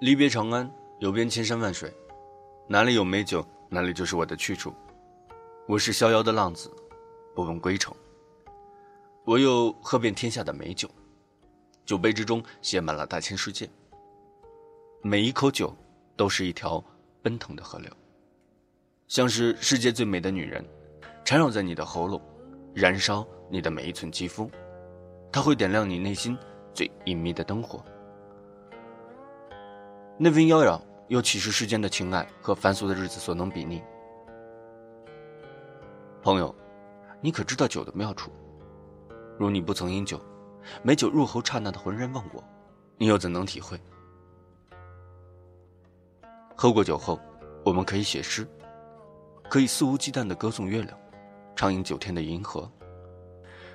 [0.00, 0.68] 离别长安，
[1.00, 1.92] 游遍千山万水，
[2.66, 4.72] 哪里有美酒，哪里就是我的去处。
[5.68, 6.72] 我是逍遥的浪子，
[7.34, 7.94] 不问归程。
[9.26, 10.88] 我有喝遍天下的美酒，
[11.84, 13.68] 酒杯之中写满了大千世界。
[15.02, 15.76] 每一口酒，
[16.16, 16.82] 都是一条
[17.20, 17.90] 奔腾的河流，
[19.06, 20.64] 像是世界最美的女人，
[21.26, 22.18] 缠绕在你的喉咙，
[22.72, 24.50] 燃烧你的每一寸肌肤。
[25.30, 26.34] 它会点亮你内心
[26.72, 27.84] 最隐秘的灯火。
[30.22, 33.82] 那份妖娆，又岂是世间的情爱和凡俗的日子所能比拟？
[36.22, 36.54] 朋友，
[37.22, 38.30] 你可知道酒的妙处？
[39.38, 40.20] 如你不曾饮酒，
[40.82, 42.44] 美酒入喉刹那的浑然忘我，
[42.98, 43.80] 你又怎能体会？
[46.54, 47.18] 喝过酒后，
[47.64, 48.46] 我们可以写诗，
[49.48, 50.98] 可以肆无忌惮的歌颂月亮，
[51.56, 52.70] 畅饮九天的银河，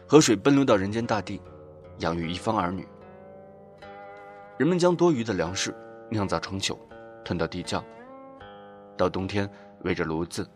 [0.05, 1.41] 河水奔流到人间大地，
[2.01, 2.87] 养育一方儿女。
[4.59, 5.75] 人们将多余的粮食。
[6.09, 6.77] 酿造成酒，
[7.23, 7.83] 吞到地窖。
[8.97, 9.49] 到冬天，
[9.81, 10.47] 围着炉子，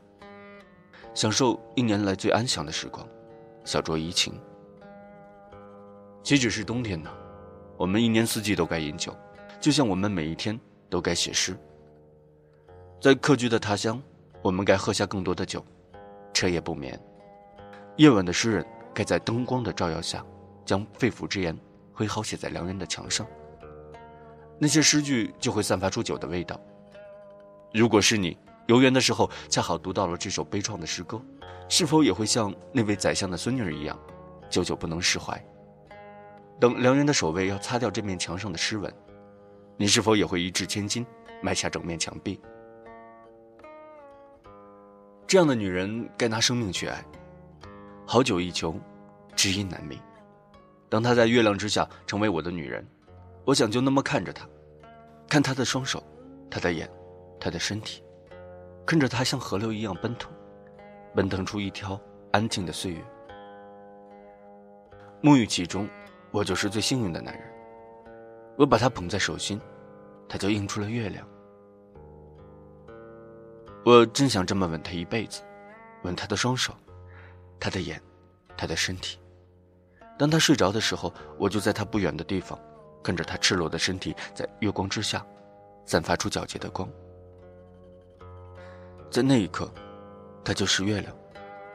[1.14, 3.08] 享受一年来最安详的时光，
[3.66, 4.33] 小酌怡情。
[6.23, 7.09] 岂止是冬天呢？
[7.78, 9.16] 我们一年四季都该饮酒，
[9.59, 11.58] 就像我们每一天都该写诗。
[13.02, 14.02] 在客居的他乡，
[14.41, 15.63] 我们该喝下更多的酒，
[16.34, 17.00] 彻夜不眠。
[17.95, 20.25] 夜晚的诗人该在灯光的照耀下，
[20.66, 21.58] 将肺腑之言
[21.94, 23.25] 挥毫写在良人的墙上。
[24.60, 26.60] 那些诗句就会散发出酒的味道。
[27.74, 31.22] 如果是你游园的时候恰好读到了这首悲怆的诗歌，
[31.70, 33.98] 是否也会像那位宰相的孙女儿一样，
[34.50, 35.42] 久久不能释怀？
[36.60, 38.94] 等良人的守卫要擦掉这面墙上的诗文，
[39.78, 41.06] 你是否也会一掷千金
[41.42, 42.40] 买下整面墙壁？
[45.26, 47.06] 这样的女人该拿生命去爱。
[48.06, 48.82] 好酒一穷，
[49.36, 50.02] 知音难觅。
[50.90, 52.86] 当她在月亮之下成为我的女人。
[53.50, 54.47] 我想就那么看着他，
[55.28, 56.03] 看他的双手，
[56.51, 56.88] 他的眼，
[57.40, 58.03] 他的身体，
[58.85, 60.31] 看着他像河流一样奔腾，
[61.16, 62.00] 奔腾出一条
[62.31, 63.03] 安静的岁月。
[65.24, 65.90] 沐浴其中，
[66.29, 67.44] 我就是最幸运的男人。
[68.56, 69.59] 我把他捧在手心，
[70.28, 71.28] 他就映出了月亮。
[73.84, 75.41] 我真想这么吻他一辈子，
[76.03, 76.72] 吻他的双手，
[77.59, 78.00] 他的眼，
[78.56, 79.18] 他的身体。
[80.19, 82.56] 当他睡着的时候，我就在他不远的地方。
[83.04, 85.26] 看着他赤裸的身体在月光之下，
[85.86, 86.88] 散发出皎洁的光。
[89.10, 89.72] 在那一刻，
[90.44, 91.14] 他就是月亮，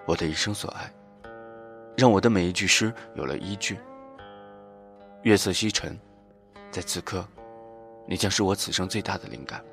[0.07, 0.93] 我的一生所爱，
[1.97, 3.79] 让我的每一句诗有了依据。
[5.23, 5.99] 月色西沉，
[6.71, 7.27] 在此刻，
[8.06, 9.65] 你将是我此生最大的灵感，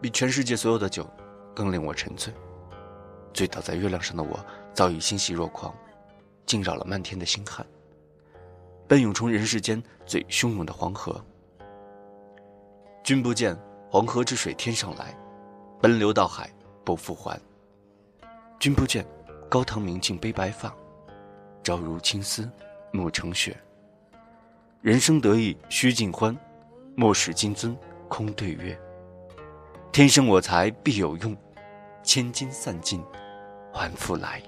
[0.00, 1.08] 比全世界所有的酒
[1.54, 2.32] 更令我沉醉。
[3.34, 4.42] 醉倒在月亮上的我，
[4.72, 5.74] 早已欣喜若狂，
[6.46, 7.66] 惊扰了漫天的星汉。
[8.88, 11.20] 奔涌从人世间最汹涌的黄河，
[13.02, 13.56] 君不见
[13.90, 15.12] 黄河之水天上来，
[15.80, 16.48] 奔流到海
[16.84, 17.40] 不复还。
[18.60, 19.04] 君不见
[19.48, 20.72] 高堂明镜悲白发，
[21.64, 22.48] 朝如青丝
[22.92, 23.56] 暮成雪。
[24.82, 26.36] 人生得意须尽欢，
[26.94, 27.76] 莫使金樽
[28.08, 28.78] 空对月。
[29.90, 31.36] 天生我材必有用，
[32.04, 33.02] 千金散尽
[33.72, 34.40] 还复来。